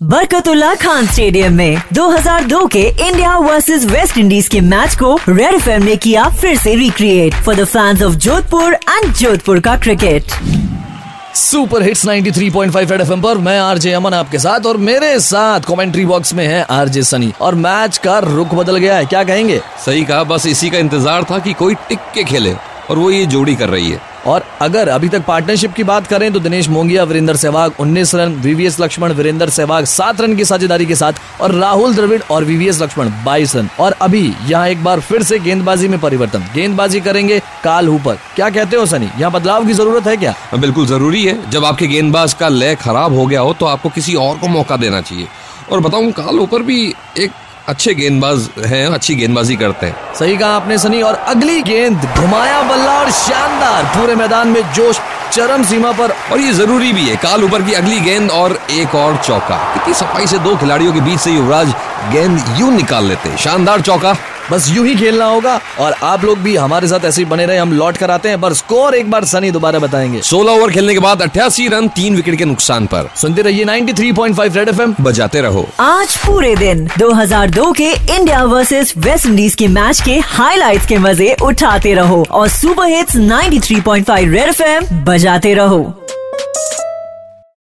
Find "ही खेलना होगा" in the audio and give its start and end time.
64.86-65.60